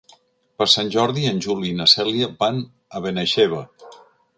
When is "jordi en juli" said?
0.95-1.71